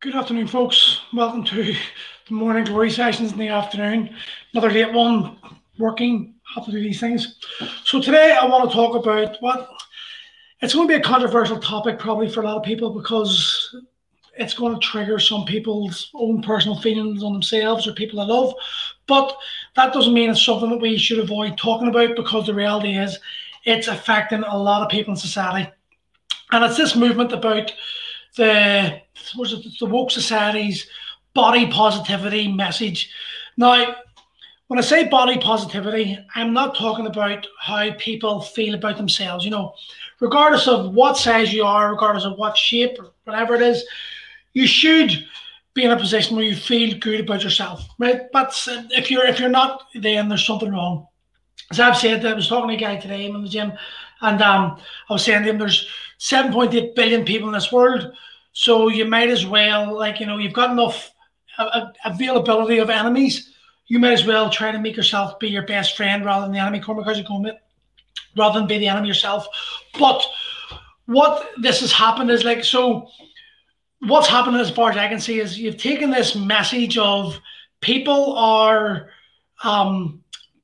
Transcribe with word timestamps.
Good 0.00 0.14
afternoon, 0.14 0.46
folks. 0.46 0.98
Welcome 1.12 1.44
to 1.44 1.62
the 1.62 1.76
morning 2.30 2.64
glory 2.64 2.90
sessions 2.90 3.32
in 3.32 3.38
the 3.38 3.48
afternoon. 3.48 4.16
Another 4.54 4.70
late 4.70 4.94
one, 4.94 5.36
working, 5.76 6.36
have 6.54 6.64
to 6.64 6.70
do 6.70 6.80
these 6.80 6.98
things. 6.98 7.38
So 7.84 8.00
today 8.00 8.32
I 8.32 8.46
want 8.46 8.70
to 8.70 8.74
talk 8.74 8.96
about 8.96 9.36
what 9.40 9.68
it's 10.62 10.72
going 10.72 10.88
to 10.88 10.94
be 10.94 10.98
a 10.98 11.04
controversial 11.04 11.58
topic 11.58 11.98
probably 11.98 12.30
for 12.30 12.40
a 12.40 12.46
lot 12.46 12.56
of 12.56 12.62
people 12.62 12.98
because 12.98 13.76
it's 14.38 14.54
going 14.54 14.72
to 14.72 14.80
trigger 14.80 15.18
some 15.18 15.44
people's 15.44 16.10
own 16.14 16.40
personal 16.40 16.80
feelings 16.80 17.22
on 17.22 17.34
themselves 17.34 17.86
or 17.86 17.92
people 17.92 18.24
they 18.24 18.32
love. 18.32 18.54
But 19.06 19.36
that 19.76 19.92
doesn't 19.92 20.14
mean 20.14 20.30
it's 20.30 20.42
something 20.42 20.70
that 20.70 20.80
we 20.80 20.96
should 20.96 21.18
avoid 21.18 21.58
talking 21.58 21.88
about 21.88 22.16
because 22.16 22.46
the 22.46 22.54
reality 22.54 22.96
is 22.96 23.18
it's 23.64 23.88
affecting 23.88 24.44
a 24.44 24.56
lot 24.56 24.80
of 24.80 24.88
people 24.88 25.12
in 25.12 25.20
society. 25.20 25.70
And 26.52 26.64
it's 26.64 26.78
this 26.78 26.96
movement 26.96 27.32
about 27.32 27.70
the 28.36 29.00
was 29.36 29.52
it 29.52 29.66
the 29.78 29.86
woke 29.86 30.10
society's 30.10 30.88
body 31.34 31.70
positivity 31.70 32.48
message. 32.48 33.10
Now, 33.56 33.96
when 34.68 34.78
I 34.78 34.82
say 34.82 35.08
body 35.08 35.38
positivity, 35.38 36.18
I'm 36.34 36.52
not 36.52 36.76
talking 36.76 37.06
about 37.06 37.46
how 37.60 37.90
people 37.98 38.40
feel 38.40 38.74
about 38.74 38.96
themselves. 38.96 39.44
You 39.44 39.50
know, 39.50 39.74
regardless 40.20 40.68
of 40.68 40.94
what 40.94 41.16
size 41.16 41.52
you 41.52 41.64
are, 41.64 41.90
regardless 41.92 42.24
of 42.24 42.38
what 42.38 42.56
shape 42.56 42.96
or 42.98 43.12
whatever 43.24 43.54
it 43.54 43.62
is, 43.62 43.84
you 44.52 44.66
should 44.66 45.26
be 45.74 45.84
in 45.84 45.90
a 45.90 45.96
position 45.96 46.36
where 46.36 46.44
you 46.44 46.56
feel 46.56 46.98
good 46.98 47.20
about 47.20 47.42
yourself, 47.44 47.88
right? 47.98 48.22
But 48.32 48.54
if 48.90 49.10
you're 49.10 49.26
if 49.26 49.38
you're 49.38 49.48
not, 49.48 49.86
then 49.94 50.28
there's 50.28 50.46
something 50.46 50.70
wrong. 50.70 51.06
As 51.70 51.78
I've 51.78 51.96
said, 51.96 52.26
I 52.26 52.32
was 52.32 52.48
talking 52.48 52.68
to 52.68 52.74
a 52.74 52.78
guy 52.78 52.96
today 52.96 53.26
in 53.26 53.40
the 53.40 53.48
gym, 53.48 53.72
and 54.22 54.42
um, 54.42 54.78
I 55.08 55.12
was 55.12 55.24
saying 55.24 55.42
to 55.42 55.50
him, 55.50 55.58
there's 55.58 55.88
7.8 56.18 56.94
billion 56.94 57.24
people 57.24 57.48
in 57.48 57.54
this 57.54 57.72
world. 57.72 58.12
So 58.52 58.88
you 58.88 59.04
might 59.04 59.30
as 59.30 59.46
well, 59.46 59.96
like, 59.96 60.20
you 60.20 60.26
know, 60.26 60.38
you've 60.38 60.52
got 60.52 60.70
enough 60.70 61.12
availability 62.04 62.78
of 62.78 62.90
enemies. 62.90 63.54
You 63.86 63.98
might 63.98 64.12
as 64.12 64.26
well 64.26 64.50
try 64.50 64.72
to 64.72 64.78
make 64.78 64.96
yourself 64.96 65.38
be 65.38 65.48
your 65.48 65.66
best 65.66 65.96
friend 65.96 66.24
rather 66.24 66.46
than 66.46 66.52
the 66.52 66.58
enemy, 66.58 66.80
Cormac, 66.80 67.06
going. 67.26 67.52
Rather 68.36 68.58
than 68.58 68.68
be 68.68 68.78
the 68.78 68.88
enemy 68.88 69.08
yourself. 69.08 69.46
But 69.98 70.24
what 71.06 71.50
this 71.60 71.80
has 71.80 71.92
happened 71.92 72.30
is 72.30 72.44
like, 72.44 72.62
so 72.64 73.08
what's 74.00 74.28
happening 74.28 74.60
as 74.60 74.70
far 74.70 74.90
as 74.90 74.96
I 74.96 75.08
can 75.08 75.20
see 75.20 75.40
is 75.40 75.58
you've 75.58 75.76
taken 75.76 76.10
this 76.10 76.36
message 76.36 76.96
of 76.98 77.38
people 77.80 78.34
are 78.36 79.10
um, 79.64 80.19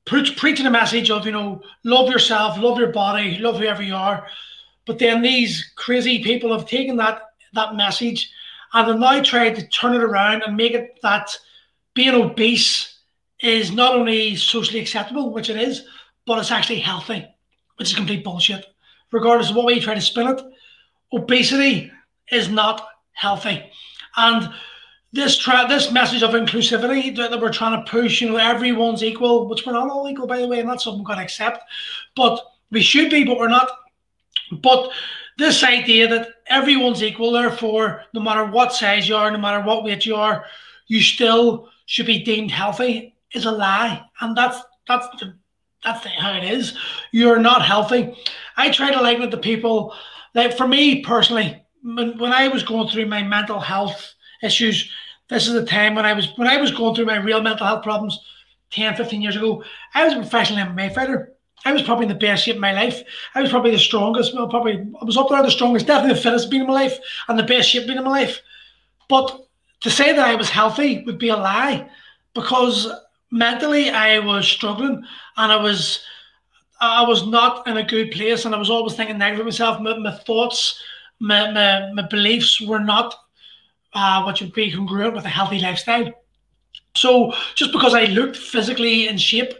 pre- 0.07 0.33
preaching 0.35 0.65
a 0.65 0.71
message 0.71 1.11
of, 1.11 1.25
you 1.25 1.31
know, 1.31 1.61
love 1.83 2.09
yourself, 2.09 2.57
love 2.57 2.79
your 2.79 2.91
body, 2.91 3.37
love 3.37 3.59
whoever 3.59 3.83
you 3.83 3.95
are 3.95 4.27
but 4.87 4.97
then 4.97 5.21
these 5.21 5.73
crazy 5.75 6.23
people 6.23 6.57
have 6.57 6.67
taken 6.67 6.95
that 6.97 7.21
that 7.53 7.75
message 7.75 8.31
and 8.73 8.87
have 8.87 8.97
now 8.97 9.21
tried 9.21 9.55
to 9.55 9.67
turn 9.67 9.93
it 9.93 10.03
around 10.03 10.41
and 10.43 10.57
make 10.57 10.73
it 10.73 10.97
that 11.03 11.29
being 11.93 12.15
obese 12.15 12.99
is 13.41 13.71
not 13.71 13.95
only 13.95 14.35
socially 14.35 14.79
acceptable, 14.79 15.31
which 15.31 15.49
it 15.49 15.57
is, 15.57 15.85
but 16.25 16.39
it's 16.39 16.51
actually 16.51 16.79
healthy, 16.79 17.27
which 17.77 17.89
is 17.89 17.95
complete 17.95 18.23
bullshit. 18.23 18.65
Regardless 19.11 19.49
of 19.49 19.55
what 19.55 19.65
way 19.65 19.73
you 19.73 19.81
try 19.81 19.93
to 19.93 20.01
spin 20.01 20.27
it, 20.27 20.41
obesity 21.13 21.91
is 22.31 22.49
not 22.49 22.87
healthy. 23.13 23.71
And 24.15 24.49
this 25.17 25.35
tra- 25.35 25.65
this 25.67 25.91
message 25.91 26.21
of 26.21 26.29
inclusivity 26.29 27.13
that, 27.17 27.41
we're 27.41 27.51
trying 27.51 27.83
to 27.83 27.91
push, 27.91 28.21
you 28.21 28.29
know, 28.29 28.37
everyone's 28.37 29.03
equal, 29.03 29.49
which 29.49 29.65
we're 29.65 29.73
not 29.73 29.89
all 29.89 30.07
equal, 30.07 30.27
by 30.27 30.37
the 30.37 30.47
way, 30.47 30.59
and 30.59 30.69
that's 30.69 30.83
something 30.83 30.99
we've 30.99 31.07
got 31.07 31.15
to 31.15 31.21
accept. 31.21 31.63
But 32.15 32.39
we 32.69 32.83
should 32.83 33.09
be, 33.09 33.23
but 33.23 33.37
we're 33.37 33.47
not. 33.47 33.67
But 34.61 34.91
this 35.39 35.63
idea 35.63 36.07
that 36.07 36.29
everyone's 36.45 37.01
equal, 37.01 37.31
therefore, 37.31 38.03
no 38.13 38.21
matter 38.21 38.45
what 38.45 38.73
size 38.73 39.09
you 39.09 39.15
are, 39.15 39.31
no 39.31 39.39
matter 39.39 39.65
what 39.65 39.83
weight 39.83 40.05
you 40.05 40.15
are, 40.15 40.45
you 40.85 41.01
still 41.01 41.67
should 41.87 42.05
be 42.05 42.23
deemed 42.23 42.51
healthy 42.51 43.15
is 43.33 43.45
a 43.45 43.51
lie, 43.51 44.03
and 44.21 44.37
that's 44.37 44.61
that's 44.87 45.07
the, 45.19 45.33
that's 45.83 46.03
the, 46.03 46.09
how 46.09 46.37
it 46.37 46.43
is. 46.43 46.77
You're 47.11 47.39
not 47.39 47.65
healthy. 47.65 48.15
I 48.55 48.69
try 48.69 48.91
to 48.91 49.01
liken 49.01 49.23
it 49.23 49.31
to 49.31 49.37
people. 49.37 49.95
Like 50.35 50.55
for 50.55 50.67
me 50.67 51.01
personally, 51.01 51.65
when, 51.81 52.19
when 52.19 52.33
I 52.33 52.49
was 52.49 52.61
going 52.61 52.87
through 52.89 53.07
my 53.07 53.23
mental 53.23 53.59
health 53.59 54.13
issues, 54.43 54.91
this 55.29 55.47
is 55.47 55.53
the 55.53 55.65
time 55.65 55.95
when 55.95 56.05
I 56.05 56.13
was 56.13 56.27
when 56.37 56.47
I 56.47 56.57
was 56.57 56.71
going 56.71 56.95
through 56.95 57.05
my 57.05 57.17
real 57.17 57.41
mental 57.41 57.65
health 57.65 57.83
problems 57.83 58.19
10, 58.71 58.95
15 58.95 59.21
years 59.21 59.35
ago. 59.35 59.63
I 59.93 60.05
was 60.05 60.13
a 60.13 60.17
professional 60.17 60.65
MMA 60.65 60.93
fighter. 60.93 61.33
I 61.65 61.73
was 61.73 61.81
probably 61.81 62.03
in 62.03 62.09
the 62.09 62.15
best 62.15 62.43
shape 62.43 62.55
of 62.55 62.61
my 62.61 62.71
life. 62.71 63.01
I 63.35 63.41
was 63.41 63.49
probably 63.49 63.71
the 63.71 63.79
strongest. 63.79 64.33
Well, 64.33 64.47
probably 64.47 64.87
I 65.01 65.05
was 65.05 65.17
up 65.17 65.29
there 65.29 65.41
the 65.43 65.51
strongest, 65.51 65.87
definitely 65.87 66.15
the 66.15 66.21
fittest 66.21 66.49
being 66.49 66.61
in 66.61 66.67
my 66.67 66.73
life, 66.73 66.97
and 67.27 67.37
the 67.37 67.43
best 67.43 67.69
shape 67.69 67.87
being 67.87 67.97
in 67.97 68.03
my 68.03 68.11
life. 68.11 68.41
But 69.09 69.47
to 69.81 69.89
say 69.89 70.13
that 70.13 70.27
I 70.27 70.35
was 70.35 70.49
healthy 70.49 71.03
would 71.05 71.17
be 71.17 71.29
a 71.29 71.35
lie, 71.35 71.89
because 72.33 72.89
mentally 73.31 73.89
I 73.89 74.19
was 74.19 74.47
struggling, 74.47 75.03
and 75.37 75.51
I 75.51 75.57
was 75.57 76.03
I 76.79 77.03
was 77.03 77.25
not 77.25 77.67
in 77.67 77.77
a 77.77 77.83
good 77.83 78.11
place, 78.11 78.45
and 78.45 78.53
I 78.53 78.59
was 78.59 78.69
always 78.69 78.93
thinking 78.93 79.17
negative 79.17 79.41
of 79.41 79.47
myself. 79.47 79.81
My, 79.81 79.97
my 79.97 80.15
thoughts, 80.15 80.79
my, 81.19 81.51
my 81.51 81.91
my 81.91 82.07
beliefs 82.07 82.61
were 82.61 82.79
not 82.79 83.15
uh, 83.93 84.23
what 84.23 84.39
would 84.41 84.53
be 84.53 84.71
congruent 84.71 85.15
with 85.15 85.25
a 85.25 85.29
healthy 85.29 85.59
lifestyle. 85.59 86.11
So 86.95 87.33
just 87.55 87.71
because 87.71 87.93
I 87.93 88.05
looked 88.05 88.37
physically 88.37 89.07
in 89.07 89.17
shape 89.17 89.53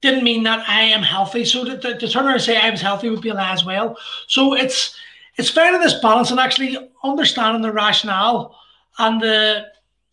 didn't 0.00 0.24
mean 0.24 0.44
that 0.44 0.68
I 0.68 0.82
am 0.82 1.02
healthy. 1.02 1.44
So 1.44 1.64
to, 1.64 1.78
to, 1.78 1.98
to 1.98 2.08
turn 2.08 2.24
around 2.24 2.34
and 2.34 2.42
say 2.42 2.56
I 2.56 2.70
was 2.70 2.80
healthy 2.80 3.10
would 3.10 3.20
be 3.20 3.30
a 3.30 3.34
lie 3.34 3.52
as 3.52 3.64
well. 3.64 3.96
So 4.26 4.54
it's 4.54 4.96
it's 5.36 5.50
finding 5.50 5.80
this 5.80 6.00
balance 6.00 6.30
and 6.30 6.40
actually 6.40 6.76
understanding 7.04 7.62
the 7.62 7.72
rationale 7.72 8.56
and 8.98 9.20
the 9.20 9.66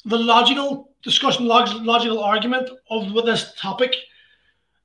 the 0.06 0.18
logical 0.18 0.92
discussion, 1.04 1.48
log, 1.48 1.70
logical 1.84 2.22
argument 2.22 2.70
of 2.90 3.12
with 3.12 3.26
this 3.26 3.54
topic, 3.60 3.96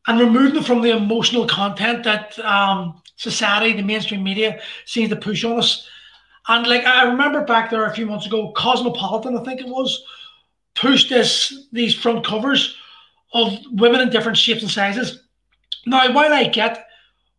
and 0.06 0.20
removing 0.20 0.56
it 0.56 0.64
from 0.64 0.82
the 0.82 0.96
emotional 0.96 1.46
content 1.46 2.04
that 2.04 2.38
um, 2.40 3.02
society, 3.16 3.72
the 3.72 3.82
mainstream 3.82 4.22
media, 4.22 4.60
seems 4.86 5.10
to 5.10 5.16
push 5.16 5.44
on 5.44 5.58
us. 5.58 5.88
And 6.50 6.66
like 6.66 6.84
I 6.84 7.04
remember 7.04 7.44
back 7.44 7.70
there 7.70 7.84
a 7.86 7.94
few 7.94 8.06
months 8.06 8.26
ago, 8.26 8.50
Cosmopolitan, 8.56 9.38
I 9.38 9.44
think 9.44 9.60
it 9.60 9.68
was, 9.68 10.02
pushed 10.74 11.08
this 11.08 11.68
these 11.70 11.94
front 11.94 12.26
covers 12.26 12.76
of 13.32 13.56
women 13.70 14.00
in 14.00 14.10
different 14.10 14.36
shapes 14.36 14.62
and 14.62 14.70
sizes. 14.70 15.22
Now, 15.86 16.12
while 16.12 16.32
I 16.32 16.48
get 16.48 16.88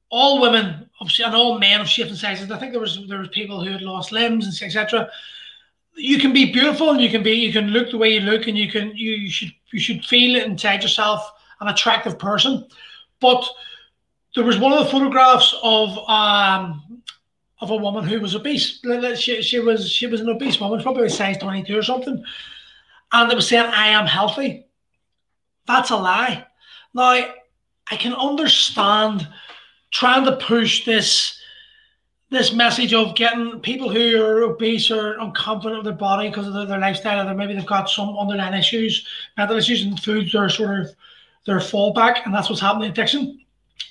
all 0.09 0.39
women 0.39 0.89
and 1.01 1.35
all 1.35 1.59
men 1.59 1.81
of 1.81 1.89
shapes 1.89 2.09
and 2.09 2.17
sizes, 2.17 2.51
I 2.51 2.57
think 2.57 2.71
there 2.71 2.79
was 2.79 3.05
there 3.09 3.19
was 3.19 3.27
people 3.27 3.61
who 3.61 3.71
had 3.71 3.81
lost 3.81 4.13
limbs 4.13 4.45
and 4.45 4.69
etc. 4.69 5.09
You 5.95 6.17
can 6.17 6.31
be 6.31 6.53
beautiful 6.53 6.91
and 6.91 7.01
you 7.01 7.09
can 7.09 7.21
be 7.21 7.33
you 7.33 7.51
can 7.51 7.67
look 7.67 7.91
the 7.91 7.97
way 7.97 8.13
you 8.13 8.21
look 8.21 8.47
and 8.47 8.57
you 8.57 8.71
can 8.71 8.95
you, 8.95 9.11
you 9.11 9.29
should 9.29 9.51
you 9.73 9.81
should 9.81 10.05
feel 10.05 10.41
inside 10.41 10.83
yourself 10.83 11.29
an 11.59 11.67
attractive 11.67 12.17
person. 12.17 12.65
But 13.19 13.45
there 14.35 14.45
was 14.45 14.57
one 14.57 14.71
of 14.71 14.85
the 14.85 14.89
photographs 14.89 15.53
of 15.61 15.97
um 16.07 17.01
of 17.61 17.69
a 17.69 17.75
woman 17.75 18.03
who 18.03 18.19
was 18.19 18.35
obese. 18.35 18.81
She, 19.15 19.41
she 19.41 19.59
was 19.59 19.89
she 19.89 20.07
was 20.07 20.19
an 20.19 20.29
obese 20.29 20.59
woman, 20.59 20.81
probably 20.81 21.09
size 21.09 21.37
22 21.37 21.77
or 21.77 21.83
something. 21.83 22.23
And 23.13 23.29
they 23.29 23.35
were 23.35 23.41
saying, 23.41 23.65
I 23.65 23.89
am 23.89 24.07
healthy. 24.07 24.65
That's 25.67 25.91
a 25.91 25.97
lie. 25.97 26.47
Now, 26.93 27.25
I 27.91 27.95
can 27.97 28.13
understand 28.13 29.27
trying 29.91 30.25
to 30.25 30.37
push 30.37 30.85
this 30.85 31.37
this 32.29 32.53
message 32.53 32.93
of 32.93 33.13
getting 33.15 33.59
people 33.59 33.89
who 33.89 34.23
are 34.23 34.43
obese 34.43 34.89
or 34.89 35.17
unconfident 35.17 35.79
of 35.79 35.83
their 35.83 35.93
body 35.93 36.29
because 36.29 36.47
of 36.47 36.53
their, 36.53 36.65
their 36.65 36.79
lifestyle, 36.79 37.27
or 37.27 37.33
maybe 37.35 37.53
they've 37.53 37.65
got 37.65 37.89
some 37.89 38.17
underlying 38.17 38.53
issues, 38.53 39.05
mental 39.37 39.57
issues, 39.57 39.83
and 39.83 40.01
foods 40.01 40.33
are 40.33 40.47
sort 40.47 40.79
of 40.79 40.95
their 41.45 41.57
fallback, 41.57 42.23
and 42.23 42.33
that's 42.33 42.49
what's 42.49 42.61
happening 42.61 42.85
in 42.85 42.91
addiction. 42.91 43.41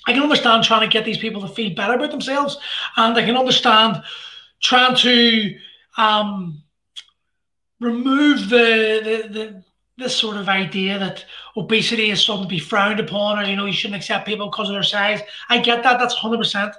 I 0.07 0.13
can 0.13 0.23
understand 0.23 0.63
trying 0.63 0.81
to 0.81 0.87
get 0.87 1.05
these 1.05 1.17
people 1.17 1.41
to 1.41 1.47
feel 1.47 1.75
better 1.75 1.93
about 1.93 2.11
themselves, 2.11 2.57
and 2.97 3.17
I 3.17 3.23
can 3.23 3.37
understand 3.37 4.01
trying 4.59 4.95
to 4.97 5.57
um, 5.97 6.61
remove 7.79 8.49
the, 8.49 9.01
the, 9.03 9.33
the 9.33 9.63
this 9.97 10.15
sort 10.15 10.37
of 10.37 10.49
idea 10.49 10.97
that 10.97 11.25
obesity 11.55 12.09
is 12.09 12.25
something 12.25 12.45
to 12.45 12.49
be 12.49 12.59
frowned 12.59 12.99
upon 12.99 13.37
or 13.37 13.43
you 13.43 13.55
know 13.55 13.65
you 13.65 13.73
shouldn't 13.73 14.01
accept 14.01 14.25
people 14.25 14.49
because 14.49 14.69
of 14.69 14.73
their 14.73 14.83
size. 14.83 15.21
I 15.49 15.59
get 15.59 15.83
that. 15.83 15.99
That's 15.99 16.15
100% 16.15 16.73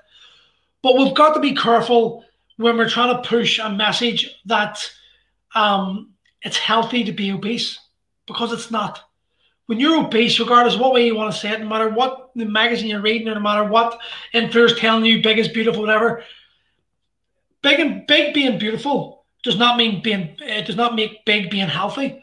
but 0.83 0.99
we've 0.99 1.15
got 1.15 1.35
to 1.35 1.41
be 1.41 1.55
careful 1.55 2.25
when 2.57 2.77
we're 2.77 2.89
trying 2.89 3.17
to 3.17 3.29
push 3.29 3.59
a 3.59 3.71
message 3.71 4.41
that 4.47 4.79
um, 5.55 6.11
it's 6.43 6.59
healthy 6.59 7.05
to 7.05 7.13
be 7.13 7.33
obese 7.33 7.79
because 8.27 8.53
it's 8.53 8.71
not 8.71 9.01
when 9.67 9.81
you're 9.81 10.05
obese 10.05 10.39
regardless 10.39 10.75
of 10.75 10.81
what 10.81 10.93
way 10.93 11.07
you 11.07 11.15
want 11.15 11.33
to 11.33 11.39
say 11.39 11.51
it 11.53 11.61
no 11.61 11.69
matter 11.69 11.89
what 11.89 12.31
the 12.35 12.45
magazine 12.45 12.89
you're 12.89 13.01
reading 13.01 13.29
or 13.29 13.35
no 13.35 13.41
matter 13.41 13.65
what 13.65 13.99
influencer 14.35 14.79
telling 14.79 15.05
you 15.05 15.23
big 15.23 15.39
is 15.39 15.49
beautiful 15.49 15.83
whatever 15.83 16.25
big 17.63 17.81
and 17.81 18.07
big 18.07 18.35
being 18.35 18.59
beautiful 18.59 19.25
does 19.43 19.59
not 19.59 19.77
mean 19.77 20.03
being 20.03 20.37
it 20.41 20.67
does 20.67 20.77
not 20.77 20.95
make 20.95 21.25
big 21.25 21.51
being 21.51 21.69
healthy 21.69 22.23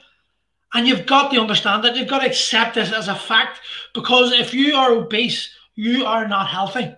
and 0.74 0.88
you've 0.88 1.06
got 1.06 1.31
to 1.31 1.39
understand 1.39 1.83
that. 1.83 1.95
You've 1.95 2.07
got 2.07 2.19
to 2.19 2.27
accept 2.27 2.75
this 2.75 2.91
as 2.91 3.07
a 3.07 3.15
fact 3.15 3.59
because 3.94 4.31
if 4.33 4.53
you 4.53 4.75
are 4.75 4.92
obese, 4.92 5.50
you 5.75 6.06
are 6.06 6.27
not 6.27 6.47
healthy. 6.47 6.95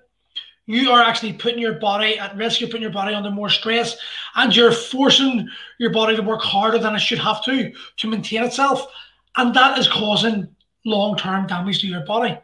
you 0.67 0.91
are 0.91 1.01
actually 1.01 1.33
putting 1.33 1.59
your 1.59 1.73
body 1.73 2.17
at 2.19 2.35
risk. 2.35 2.59
You're 2.59 2.69
putting 2.69 2.83
your 2.83 2.91
body 2.91 3.13
under 3.13 3.31
more 3.31 3.49
stress, 3.49 3.97
and 4.35 4.55
you're 4.55 4.71
forcing 4.71 5.49
your 5.79 5.91
body 5.91 6.15
to 6.15 6.21
work 6.21 6.41
harder 6.41 6.77
than 6.77 6.95
it 6.95 6.99
should 6.99 7.19
have 7.19 7.43
to 7.45 7.73
to 7.97 8.07
maintain 8.07 8.43
itself, 8.43 8.87
and 9.37 9.53
that 9.53 9.77
is 9.77 9.87
causing 9.87 10.47
long-term 10.85 11.47
damage 11.47 11.81
to 11.81 11.87
your 11.87 12.05
body. 12.05 12.37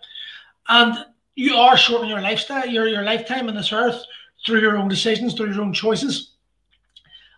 And 0.69 1.05
you 1.35 1.55
are 1.55 1.77
shortening 1.77 2.09
your 2.09 2.21
lifestyle, 2.21 2.67
your 2.67 2.87
your 2.87 3.03
lifetime 3.03 3.47
on 3.47 3.55
this 3.55 3.71
earth 3.71 4.03
through 4.45 4.61
your 4.61 4.77
own 4.77 4.87
decisions, 4.87 5.33
through 5.33 5.53
your 5.53 5.61
own 5.61 5.73
choices. 5.73 6.31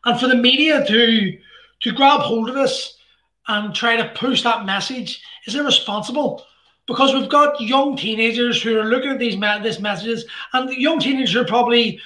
And 0.05 0.19
for 0.19 0.27
the 0.27 0.35
media 0.35 0.85
to 0.85 1.37
to 1.81 1.91
grab 1.91 2.21
hold 2.21 2.49
of 2.49 2.55
this 2.55 2.97
and 3.47 3.73
try 3.73 3.95
to 3.95 4.11
push 4.15 4.43
that 4.43 4.65
message 4.65 5.21
is 5.45 5.55
irresponsible 5.55 6.45
because 6.87 7.13
we've 7.13 7.29
got 7.29 7.59
young 7.59 7.95
teenagers 7.95 8.61
who 8.61 8.79
are 8.79 8.85
looking 8.85 9.11
at 9.11 9.19
these 9.19 9.39
these 9.61 9.79
messages, 9.79 10.25
and 10.53 10.71
young 10.71 10.99
teenagers 10.99 11.35
are 11.35 11.45
probably 11.45 11.99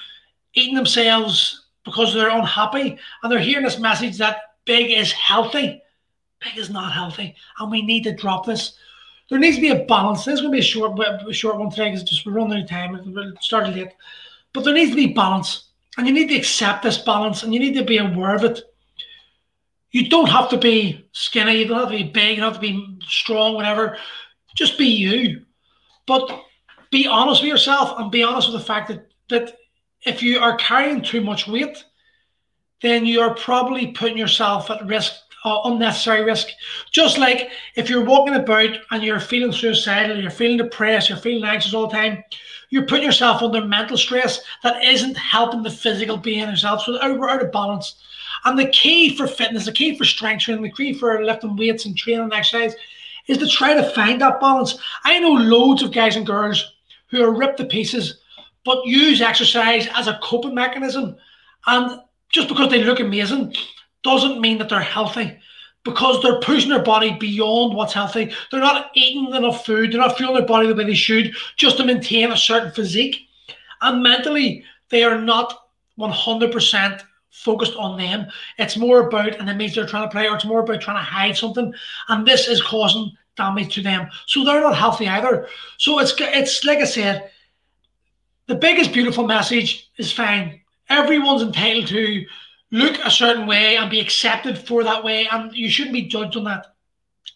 eating 0.56 0.75
themselves 0.75 1.68
because 1.86 2.13
they're 2.13 2.30
unhappy, 2.30 2.98
and 3.22 3.31
they're 3.31 3.40
hearing 3.40 3.63
this 3.63 3.80
message 3.80 4.18
that 4.18 4.56
big 4.66 4.92
is 4.92 5.12
healthy. 5.12 5.82
Big 6.44 6.57
is 6.57 6.69
not 6.69 6.94
healthy, 6.94 7.36
and 7.60 7.72
we 7.72 7.81
need 7.81 8.04
to 8.04 8.16
drop 8.16 8.45
this. 8.45 8.78
There 9.30 9.40
needs 9.40 9.56
to 9.56 9.62
be 9.62 9.69
a 9.69 9.86
balance. 9.86 10.25
This 10.25 10.36
is 10.36 10.42
going 10.42 10.51
to 10.51 10.56
be 10.56 10.60
a 10.60 10.63
short, 10.63 11.00
a 11.00 11.34
short 11.34 11.57
one 11.57 11.69
today 11.69 11.92
because 11.92 12.04
just 12.04 12.25
we're 12.25 12.34
running 12.34 12.57
out 12.57 12.63
of 12.63 12.69
time. 12.69 12.95
It 12.95 13.44
started 13.44 13.75
late, 13.75 13.94
but 14.54 14.63
there 14.63 14.74
needs 14.74 14.92
to 14.92 14.95
be 14.95 15.13
balance, 15.13 15.69
and 15.98 16.06
you 16.06 16.13
need 16.13 16.30
to 16.30 16.36
accept 16.36 16.84
this 16.84 16.98
balance, 16.98 17.44
and 17.44 17.54
you 17.54 17.60
need 17.60 17.75
to 17.75 17.86
be 17.86 17.98
aware 17.98 18.36
of 18.36 18.44
it. 18.44 18.62
You 19.92 20.10
don't 20.10 20.30
have 20.30 20.50
to 20.50 20.57
be 20.57 21.07
skinny. 21.12 21.60
You 21.60 21.68
don't 21.68 21.80
have 21.80 21.92
to 21.92 21.98
be 21.98 22.12
big. 22.12 22.38
You 22.38 22.42
don't 22.42 22.54
have 22.54 22.62
to 22.62 22.68
be 22.68 23.00
strong. 23.07 23.54
Whatever 23.54 23.98
just 24.56 24.78
be 24.78 24.86
you. 24.86 25.45
But 26.06 26.30
be 26.92 27.07
honest 27.07 27.42
with 27.42 27.50
yourself 27.50 27.98
and 27.98 28.12
be 28.12 28.24
honest 28.24 28.51
with 28.51 28.60
the 28.60 28.66
fact 28.66 28.90
that, 28.90 29.07
that 29.30 29.57
if 30.06 30.22
you 30.22 30.40
are 30.40 30.57
carrying 30.57 31.01
too 31.01 31.22
much 31.22 31.48
weight, 31.48 31.84
then 32.81 33.06
you 33.06 33.22
are 33.22 33.34
probably 33.36 33.88
putting 33.88 34.18
yourself 34.18 34.69
at 34.69 34.86
risk, 34.86 35.13
uh, 35.44 35.62
unnecessary 35.66 36.24
risk. 36.24 36.48
Just 36.92 37.18
like 37.18 37.50
if 37.75 37.90
you're 37.90 38.04
walking 38.04 38.36
about 38.36 38.69
and 38.92 39.04
you're 39.04 39.19
feeling 39.19 39.51
suicidal, 39.51 40.19
you're 40.19 40.31
feeling 40.31 40.57
depressed, 40.57 41.10
you're 41.10 41.18
feeling 41.18 41.44
anxious 41.44 41.74
all 41.74 41.88
the 41.88 41.94
time, 41.95 42.24
you're 42.69 42.86
putting 42.86 43.06
yourself 43.06 43.42
under 43.42 43.66
mental 43.66 43.98
stress 43.98 44.42
that 44.63 44.84
isn't 44.84 45.16
helping 45.18 45.63
the 45.63 45.69
physical 45.69 46.18
being 46.18 46.48
yourself. 46.48 46.81
So 46.84 46.94
we're 46.94 47.30
out 47.30 47.44
of 47.44 47.51
balance. 47.51 48.01
And 48.45 48.57
the 48.57 48.69
key 48.69 49.16
for 49.16 49.28
fitness, 49.28 49.66
the 49.66 49.72
key 49.72 49.98
for 49.98 50.06
strength 50.06 50.44
training, 50.44 50.63
the 50.63 50.72
key 50.72 50.94
for 50.94 51.24
lifting 51.24 51.56
weights 51.56 51.86
and 51.86 51.95
training 51.95 52.24
and 52.24 52.34
exercise 52.34 52.75
is 53.28 53.38
to 53.38 53.48
try 53.48 53.74
to 53.74 53.90
find 53.92 54.19
that 54.22 54.42
balance. 54.42 54.78
I 55.04 55.19
know 55.19 55.31
loads 55.31 55.81
of 55.81 55.94
guys 55.94 56.16
and 56.16 56.25
girls 56.25 56.74
who 57.10 57.24
are 57.24 57.34
ripped 57.34 57.57
to 57.57 57.66
pieces, 57.66 58.19
but 58.66 58.86
use 58.86 59.22
exercise 59.22 59.88
as 59.95 60.07
a 60.07 60.19
coping 60.22 60.56
mechanism. 60.56 61.16
And 61.68 62.01
just 62.30 62.50
because 62.50 62.69
they 62.69 62.84
look 62.84 63.00
amazing 63.00 63.54
doesn't 64.03 64.41
mean 64.41 64.57
that 64.57 64.69
they're 64.69 64.81
healthy 64.81 65.38
because 65.83 66.21
they're 66.21 66.39
pushing 66.39 66.69
their 66.69 66.81
body 66.81 67.17
beyond 67.19 67.75
what's 67.75 67.94
healthy. 67.94 68.33
They're 68.51 68.59
not 68.59 68.91
eating 68.94 69.33
enough 69.33 69.65
food, 69.65 69.91
they're 69.91 70.00
not 70.00 70.17
fueling 70.17 70.35
their 70.35 70.45
body 70.45 70.67
the 70.67 70.75
way 70.75 70.85
they 70.85 70.94
should 70.94 71.33
just 71.57 71.77
to 71.77 71.85
maintain 71.85 72.31
a 72.31 72.38
certain 72.38 72.71
physique. 72.71 73.27
And 73.81 74.01
mentally, 74.01 74.63
they 74.89 75.03
are 75.03 75.19
not 75.19 75.67
100% 76.00 77.01
focused 77.31 77.75
on 77.75 77.97
them. 77.97 78.27
It's 78.57 78.77
more 78.77 79.07
about 79.07 79.33
and 79.39 79.50
an 79.50 79.55
image 79.55 79.75
they're 79.75 79.88
trying 79.88 80.07
to 80.07 80.11
play, 80.11 80.27
or 80.27 80.35
it's 80.35 80.45
more 80.45 80.61
about 80.61 80.81
trying 80.81 80.97
to 80.97 81.03
hide 81.03 81.35
something, 81.35 81.73
and 82.07 82.25
this 82.25 82.47
is 82.47 82.61
causing 82.61 83.11
damage 83.35 83.73
to 83.75 83.81
them. 83.81 84.07
So 84.27 84.44
they're 84.44 84.61
not 84.61 84.77
healthy 84.77 85.07
either. 85.07 85.47
So 85.77 85.99
it's 85.99 86.13
it's 86.17 86.63
like 86.63 86.79
I 86.79 86.85
said, 86.85 87.31
the 88.47 88.56
biggest 88.56 88.94
beautiful 88.94 89.25
message 89.25 89.89
is 89.97 90.11
fine. 90.11 90.61
Everyone's 90.89 91.41
entitled 91.41 91.88
to 91.88 92.25
look 92.73 92.99
a 92.99 93.09
certain 93.09 93.47
way 93.47 93.77
and 93.77 93.89
be 93.89 94.01
accepted 94.01 94.57
for 94.57 94.83
that 94.83 95.03
way, 95.03 95.27
and 95.31 95.53
you 95.53 95.69
shouldn't 95.69 95.93
be 95.93 96.07
judged 96.07 96.35
on 96.35 96.43
that. 96.43 96.67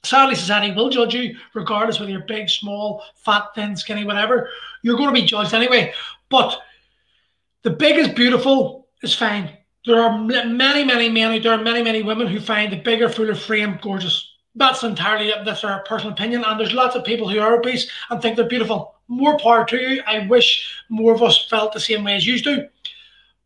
Sadly, 0.04 0.36
society 0.36 0.74
will 0.74 0.90
judge 0.90 1.16
you 1.16 1.38
regardless 1.54 2.00
whether 2.00 2.12
you're 2.12 2.22
big, 2.22 2.50
small, 2.50 3.04
fat, 3.16 3.46
thin, 3.56 3.78
skinny, 3.78 4.04
whatever. 4.04 4.50
You're 4.82 4.98
going 4.98 5.14
to 5.14 5.22
be 5.22 5.26
judged 5.26 5.54
anyway. 5.54 5.94
But 6.30 6.60
the 7.64 7.70
biggest 7.70 8.16
beautiful 8.16 8.90
is 9.02 9.16
fine 9.16 9.58
there 9.88 10.02
are 10.02 10.18
many, 10.18 10.84
many 10.84 11.10
men 11.10 11.42
there 11.42 11.54
are 11.54 11.64
many, 11.64 11.82
many 11.82 12.04
women 12.04 12.28
who 12.28 12.42
find 12.42 12.72
the 12.72 12.78
bigger, 12.78 13.08
fuller 13.08 13.34
frame 13.34 13.80
gorgeous. 13.82 14.34
That's 14.54 14.84
entirely 14.84 15.32
that's 15.46 15.64
our 15.64 15.82
personal 15.84 16.14
opinion, 16.14 16.44
and 16.46 16.60
there's 16.60 16.74
lots 16.74 16.96
of 16.96 17.06
people 17.06 17.30
who 17.30 17.40
are 17.40 17.56
obese 17.56 17.90
and 18.10 18.22
think 18.22 18.36
they're 18.36 18.48
beautiful. 18.48 18.96
More 19.08 19.40
power 19.40 19.64
to 19.66 19.78
you. 19.78 20.04
I 20.06 20.28
wish 20.28 20.84
more 20.90 21.14
of 21.14 21.24
us 21.24 21.48
felt 21.48 21.72
the 21.72 21.80
same 21.80 22.04
way 22.04 22.16
as 22.16 22.28
you 22.28 22.40
do. 22.42 22.68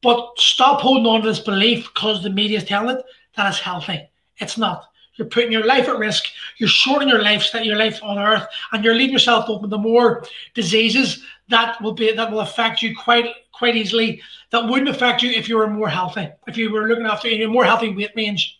But 0.01 0.31
stop 0.37 0.81
holding 0.81 1.05
on 1.05 1.21
to 1.21 1.27
this 1.27 1.39
belief 1.39 1.91
because 1.93 2.23
the 2.23 2.29
media 2.29 2.57
is 2.57 2.63
telling 2.63 2.97
it 2.97 3.05
that 3.35 3.47
it's 3.47 3.59
healthy. 3.59 4.09
It's 4.37 4.57
not. 4.57 4.85
You're 5.15 5.27
putting 5.27 5.51
your 5.51 5.65
life 5.65 5.87
at 5.87 5.99
risk. 5.99 6.25
You're 6.57 6.69
shortening 6.69 7.09
your 7.09 7.21
life, 7.21 7.53
your 7.53 7.77
life 7.77 7.99
on 8.01 8.17
earth, 8.17 8.47
and 8.71 8.83
you're 8.83 8.95
leaving 8.95 9.13
yourself 9.13 9.49
open 9.49 9.69
to 9.69 9.77
more 9.77 10.23
diseases 10.55 11.23
that 11.49 11.79
will 11.81 11.91
be 11.93 12.11
that 12.11 12.31
will 12.31 12.39
affect 12.39 12.81
you 12.81 12.95
quite 12.95 13.27
quite 13.51 13.75
easily. 13.75 14.21
That 14.49 14.67
wouldn't 14.67 14.89
affect 14.89 15.21
you 15.21 15.29
if 15.29 15.47
you 15.47 15.57
were 15.57 15.67
more 15.67 15.89
healthy. 15.89 16.29
If 16.47 16.57
you 16.57 16.71
were 16.71 16.87
looking 16.87 17.05
after 17.05 17.27
your 17.27 17.49
more 17.49 17.65
healthy 17.65 17.93
weight 17.93 18.11
range. 18.15 18.59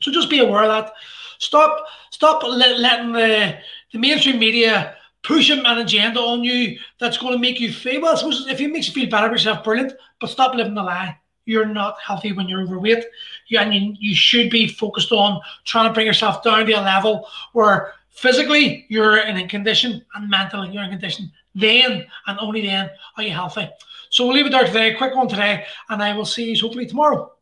So 0.00 0.10
just 0.10 0.30
be 0.30 0.38
aware 0.38 0.62
of 0.62 0.68
that. 0.68 0.92
Stop 1.38 1.84
stop 2.10 2.42
letting 2.44 3.12
the 3.12 3.58
the 3.92 3.98
mainstream 3.98 4.38
media 4.38 4.96
push 5.22 5.50
an 5.50 5.64
agenda 5.66 6.20
on 6.20 6.42
you 6.42 6.78
that's 6.98 7.18
going 7.18 7.32
to 7.32 7.38
make 7.38 7.60
you 7.60 7.72
feel 7.72 8.00
well. 8.00 8.16
Suppose 8.16 8.46
if 8.48 8.60
it 8.60 8.72
makes 8.72 8.88
you 8.88 8.94
feel 8.94 9.10
better 9.10 9.26
about 9.26 9.32
yourself, 9.32 9.64
brilliant. 9.64 9.92
But 10.20 10.30
stop 10.30 10.54
living 10.54 10.74
the 10.74 10.82
lie 10.82 11.16
you're 11.50 11.66
not 11.66 11.96
healthy 12.00 12.32
when 12.32 12.48
you're 12.48 12.62
overweight. 12.62 13.04
You, 13.48 13.58
and 13.58 13.74
you, 13.74 13.94
you 13.98 14.14
should 14.14 14.50
be 14.50 14.68
focused 14.68 15.12
on 15.12 15.40
trying 15.64 15.88
to 15.88 15.92
bring 15.92 16.06
yourself 16.06 16.42
down 16.42 16.66
to 16.66 16.72
a 16.72 16.80
level 16.80 17.26
where 17.52 17.94
physically 18.10 18.86
you're 18.88 19.18
in 19.18 19.36
a 19.36 19.48
condition 19.48 20.04
and 20.14 20.30
mentally 20.30 20.70
you're 20.70 20.84
in 20.84 20.90
condition. 20.90 21.30
Then 21.54 22.06
and 22.26 22.38
only 22.38 22.62
then 22.62 22.90
are 23.16 23.22
you 23.22 23.32
healthy. 23.32 23.68
So 24.10 24.24
we'll 24.24 24.34
leave 24.34 24.46
it 24.46 24.52
there 24.52 24.66
today. 24.66 24.94
Quick 24.94 25.14
one 25.14 25.28
today, 25.28 25.64
and 25.88 26.02
I 26.02 26.16
will 26.16 26.24
see 26.24 26.50
you 26.50 26.60
hopefully 26.60 26.86
tomorrow. 26.86 27.32